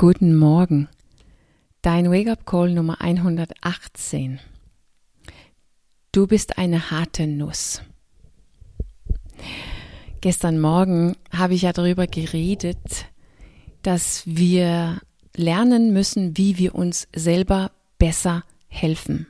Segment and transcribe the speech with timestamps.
[0.00, 0.88] Guten Morgen.
[1.82, 4.40] Dein Wake-up-Call Nummer 118.
[6.10, 7.82] Du bist eine harte Nuss.
[10.22, 12.78] Gestern Morgen habe ich ja darüber geredet,
[13.82, 15.02] dass wir
[15.36, 19.26] lernen müssen, wie wir uns selber besser helfen.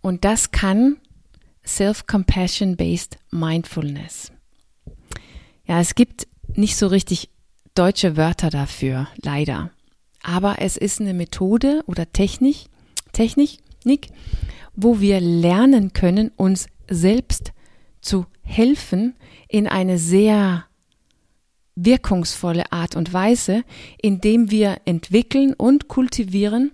[0.00, 0.96] Und das kann
[1.64, 4.32] Self-Compassion-Based Mindfulness.
[5.64, 6.26] Ja, es gibt
[6.56, 7.28] nicht so richtig
[7.74, 9.70] deutsche Wörter dafür, leider.
[10.22, 12.66] Aber es ist eine Methode oder Technik,
[13.12, 14.08] Technik,
[14.74, 17.52] wo wir lernen können, uns selbst
[18.00, 19.14] zu helfen
[19.48, 20.64] in eine sehr
[21.74, 23.64] wirkungsvolle Art und Weise,
[24.00, 26.72] indem wir entwickeln und kultivieren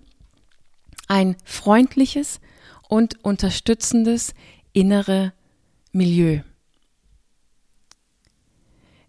[1.07, 2.41] ein freundliches
[2.89, 4.35] und unterstützendes
[4.73, 5.33] innere
[5.93, 6.41] Milieu.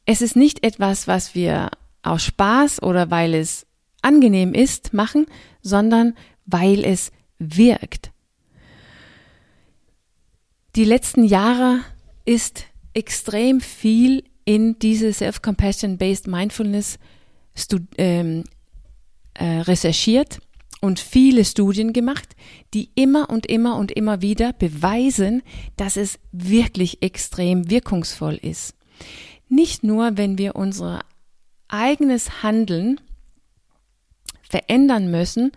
[0.05, 1.69] Es ist nicht etwas, was wir
[2.01, 3.65] aus Spaß oder weil es
[4.01, 5.25] angenehm ist machen,
[5.61, 8.11] sondern weil es wirkt.
[10.75, 11.79] Die letzten Jahre
[12.25, 16.97] ist extrem viel in diese Self-Compassion-Based Mindfulness
[17.97, 18.43] ähm,
[19.33, 20.39] äh, recherchiert
[20.81, 22.35] und viele Studien gemacht,
[22.73, 25.43] die immer und immer und immer wieder beweisen,
[25.75, 28.75] dass es wirklich extrem wirkungsvoll ist.
[29.49, 31.01] Nicht nur, wenn wir unser
[31.69, 32.99] eigenes Handeln
[34.49, 35.51] verändern müssen,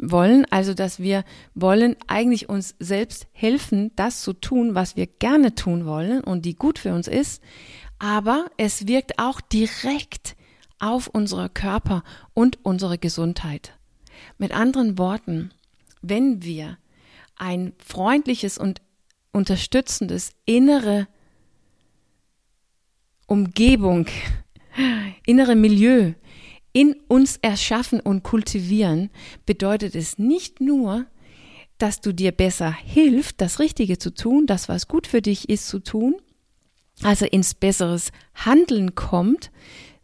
[0.00, 1.24] wollen, also dass wir
[1.54, 6.54] wollen eigentlich uns selbst helfen, das zu tun, was wir gerne tun wollen und die
[6.54, 7.42] gut für uns ist,
[7.98, 10.36] aber es wirkt auch direkt
[10.78, 13.76] auf unsere Körper und unsere Gesundheit.
[14.38, 15.50] Mit anderen Worten,
[16.00, 16.78] wenn wir
[17.36, 18.80] ein freundliches und
[19.32, 21.08] unterstützendes innere
[23.26, 24.06] Umgebung,
[25.26, 26.12] innere Milieu
[26.72, 29.10] in uns erschaffen und kultivieren,
[29.46, 31.06] bedeutet es nicht nur,
[31.78, 35.68] dass du dir besser hilft, das Richtige zu tun, das, was gut für dich ist,
[35.68, 36.16] zu tun,
[37.02, 39.50] also ins besseres Handeln kommt,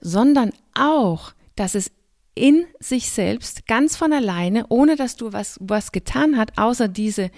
[0.00, 1.91] sondern auch, dass es
[2.34, 7.31] in sich selbst ganz von alleine, ohne dass du was, was getan hast, außer diese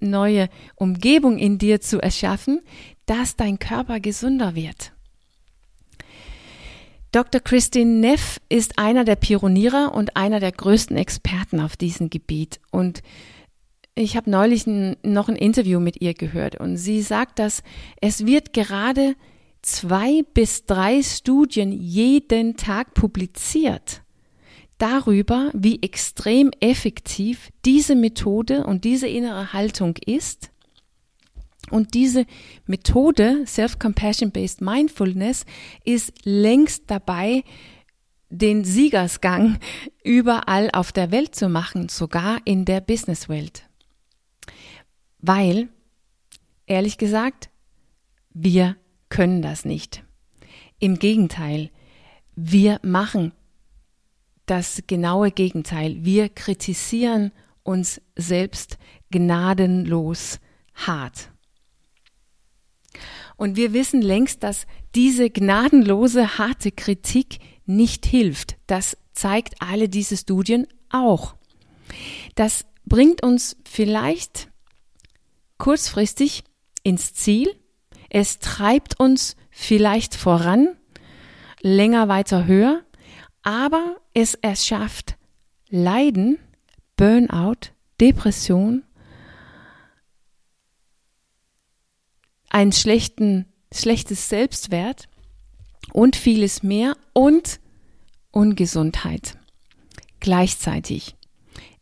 [0.00, 2.60] neue Umgebung in dir zu erschaffen,
[3.06, 4.93] dass dein Körper gesünder wird.
[7.14, 7.40] Dr.
[7.40, 12.58] Christine Neff ist einer der Pioniere und einer der größten Experten auf diesem Gebiet.
[12.72, 13.04] Und
[13.94, 17.62] ich habe neulich noch ein Interview mit ihr gehört und sie sagt, dass
[18.00, 19.14] es wird gerade
[19.62, 24.02] zwei bis drei Studien jeden Tag publiziert
[24.78, 30.50] darüber, wie extrem effektiv diese Methode und diese innere Haltung ist
[31.70, 32.26] und diese
[32.66, 35.44] Methode, Self-Compassion-Based Mindfulness,
[35.84, 37.44] ist längst dabei,
[38.30, 39.58] den Siegersgang
[40.04, 43.68] überall auf der Welt zu machen, sogar in der Businesswelt.
[45.18, 45.68] Weil,
[46.66, 47.48] ehrlich gesagt,
[48.32, 48.76] wir
[49.08, 50.02] können das nicht.
[50.78, 51.70] Im Gegenteil,
[52.34, 53.32] wir machen
[54.46, 56.04] das genaue Gegenteil.
[56.04, 57.32] Wir kritisieren
[57.62, 58.78] uns selbst
[59.10, 60.40] gnadenlos
[60.74, 61.30] hart.
[63.36, 68.56] Und wir wissen längst, dass diese gnadenlose, harte Kritik nicht hilft.
[68.66, 71.34] Das zeigt alle diese Studien auch.
[72.34, 74.50] Das bringt uns vielleicht
[75.58, 76.44] kurzfristig
[76.82, 77.54] ins Ziel.
[78.10, 80.76] Es treibt uns vielleicht voran,
[81.62, 82.82] länger, weiter, höher,
[83.42, 85.16] aber es erschafft
[85.68, 86.38] Leiden,
[86.96, 88.84] Burnout, Depression
[92.54, 95.08] einen schlechten, schlechtes Selbstwert
[95.92, 97.58] und vieles mehr und
[98.30, 99.36] Ungesundheit.
[100.20, 101.16] Gleichzeitig.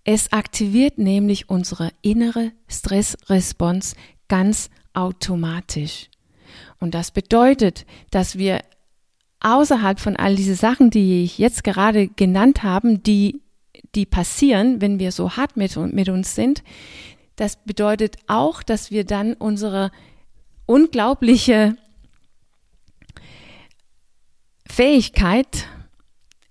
[0.02, 3.96] Es aktiviert nämlich unsere innere Stressresponse
[4.28, 6.08] ganz automatisch.
[6.80, 8.62] Und das bedeutet, dass wir
[9.40, 13.42] außerhalb von all diese Sachen, die ich jetzt gerade genannt habe, die,
[13.94, 16.62] die passieren, wenn wir so hart mit, mit uns sind,
[17.36, 19.90] das bedeutet auch, dass wir dann unsere
[20.66, 21.76] unglaubliche
[24.66, 25.66] Fähigkeit,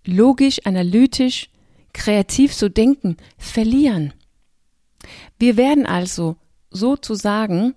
[0.05, 1.49] logisch, analytisch,
[1.93, 4.13] kreativ zu denken, verlieren.
[5.39, 6.37] Wir werden also
[6.69, 7.73] sozusagen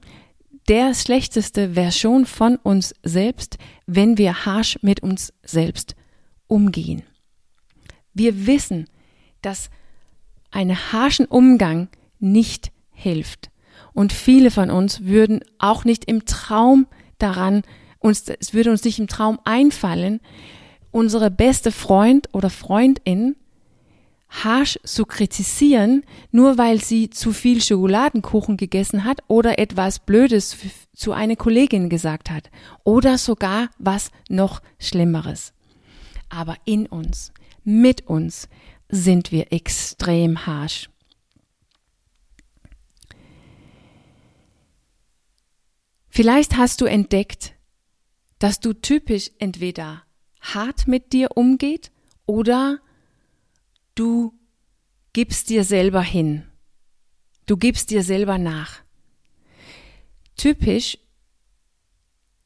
[0.69, 5.95] der schlechteste Version von uns selbst, wenn wir harsch mit uns selbst
[6.47, 7.03] umgehen.
[8.15, 8.89] Wir wissen,
[9.43, 9.71] dass
[10.51, 11.89] ein harschen Umgang
[12.19, 13.51] nicht hilft.
[13.93, 16.87] Und viele von uns würden auch nicht im Traum
[17.19, 17.63] daran,
[17.99, 20.21] uns, es würde uns nicht im Traum einfallen,
[20.91, 23.37] unsere beste Freund oder Freundin
[24.43, 30.57] harsh zu kritisieren, nur weil sie zu viel Schokoladenkuchen gegessen hat oder etwas Blödes
[30.95, 32.51] zu einer Kollegin gesagt hat
[32.83, 35.53] oder sogar was noch Schlimmeres.
[36.29, 37.33] Aber in uns,
[37.63, 38.49] mit uns
[38.89, 40.89] sind wir extrem harsh.
[46.17, 47.55] Vielleicht hast du entdeckt,
[48.39, 50.05] dass du typisch entweder
[50.41, 51.91] hart mit dir umgeht
[52.25, 52.79] oder
[53.97, 54.33] du
[55.13, 56.45] gibst dir selber hin.
[57.47, 58.83] Du gibst dir selber nach.
[60.37, 60.99] Typisch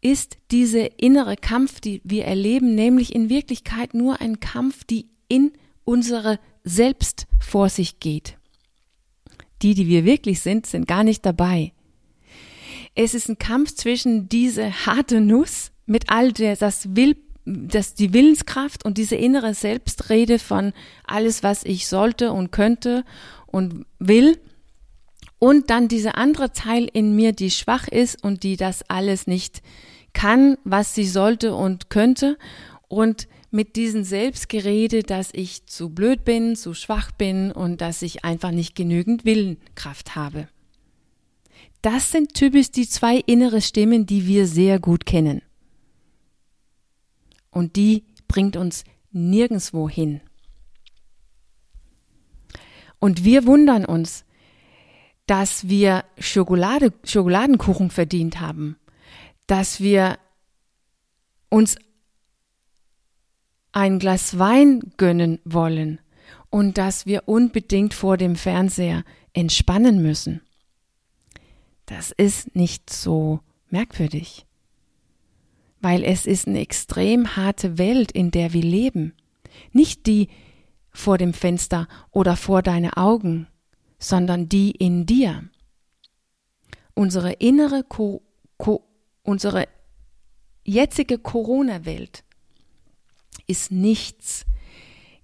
[0.01, 5.53] ist diese innere Kampf, die wir erleben, nämlich in Wirklichkeit nur ein Kampf, die in
[5.85, 8.39] unsere Selbst vor sich geht.
[9.61, 11.75] Die, die wir wirklich sind, sind gar nicht dabei.
[13.01, 18.13] Es ist ein Kampf zwischen diese harte Nuss mit all der, das will, das, die
[18.13, 20.73] Willenskraft und diese innere Selbstrede von
[21.07, 23.05] alles, was ich sollte und könnte
[23.47, 24.41] und will.
[25.39, 29.63] Und dann dieser andere Teil in mir, die schwach ist und die das alles nicht
[30.13, 32.37] kann, was sie sollte und könnte.
[32.89, 38.25] Und mit diesem Selbstgerede, dass ich zu blöd bin, zu schwach bin und dass ich
[38.25, 40.49] einfach nicht genügend Willenkraft habe.
[41.83, 45.43] Das sind typisch die zwei innere Stimmen, die wir sehr gut kennen.
[47.51, 50.21] Und die bringt uns nirgendswo hin.
[52.99, 54.25] Und wir wundern uns,
[55.27, 58.77] dass wir Schokolade, Schokoladenkuchen verdient haben,
[59.47, 60.19] dass wir
[61.49, 61.77] uns
[63.73, 66.01] ein Glas Wein gönnen wollen
[66.51, 70.41] und dass wir unbedingt vor dem Fernseher entspannen müssen.
[71.89, 73.41] Das ist nicht so
[73.71, 74.45] merkwürdig,
[75.81, 79.15] weil es ist eine extrem harte Welt, in der wir leben.
[79.73, 80.29] Nicht die
[80.91, 83.49] vor dem Fenster oder vor deine Augen,
[83.99, 85.49] sondern die in dir.
[86.93, 88.23] Unsere innere, Co
[88.59, 88.85] Co
[89.23, 89.67] unsere
[90.65, 92.23] jetzige Corona-Welt
[93.47, 94.45] ist nichts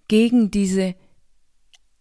[0.08, 0.94] gegen diese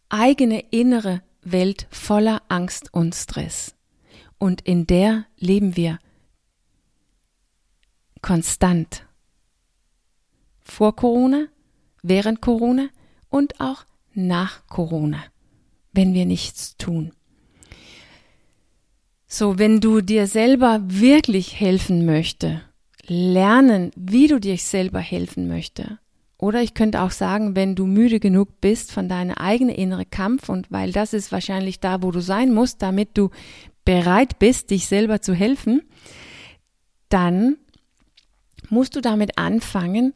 [0.07, 3.75] eigene innere Welt voller Angst und Stress.
[4.43, 5.99] Und in der leben wir
[8.21, 9.05] konstant.
[10.59, 11.45] Vor Corona,
[12.01, 12.89] während Corona
[13.29, 15.23] und auch nach Corona,
[15.93, 17.13] wenn wir nichts tun.
[19.27, 22.63] So, wenn du dir selber wirklich helfen möchte,
[23.07, 25.99] lernen, wie du dir selber helfen möchte,
[26.37, 30.49] oder ich könnte auch sagen, wenn du müde genug bist von deiner eigenen innere Kampf
[30.49, 33.29] und weil das ist wahrscheinlich da, wo du sein musst, damit du
[33.85, 35.81] bereit bist, dich selber zu helfen,
[37.09, 37.57] dann
[38.69, 40.13] musst du damit anfangen,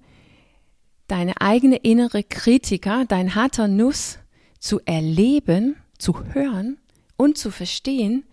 [1.08, 4.20] deine eigene innere Kritiker, dein harter Nuss
[4.60, 6.78] zu erleben, zu hören
[7.18, 8.26] und zu verstehen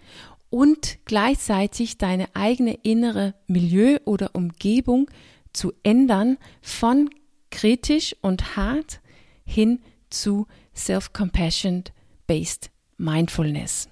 [0.50, 5.10] und gleichzeitig deine eigene innere Milieu oder Umgebung
[5.52, 7.10] zu ändern von
[7.50, 9.00] kritisch und hart
[9.44, 11.84] hin zu Self-Compassion
[12.26, 13.88] Based Mindfulness.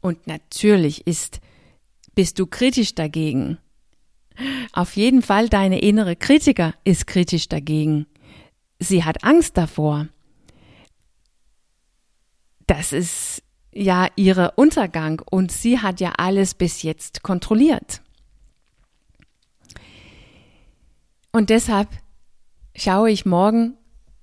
[0.00, 1.40] Und natürlich ist,
[2.14, 3.58] bist du kritisch dagegen.
[4.72, 8.06] Auf jeden Fall deine innere Kritiker ist kritisch dagegen.
[8.78, 10.08] Sie hat Angst davor.
[12.66, 18.02] Das ist ja ihre Untergang und sie hat ja alles bis jetzt kontrolliert.
[21.32, 21.88] Und deshalb
[22.74, 23.74] schaue ich morgen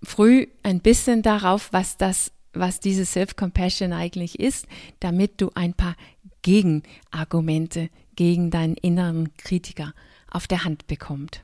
[0.01, 4.67] früh ein bisschen darauf, was das, was diese Self-Compassion eigentlich ist,
[5.00, 5.95] damit du ein paar
[6.41, 9.93] Gegenargumente gegen deinen inneren Kritiker
[10.29, 11.43] auf der Hand bekommst.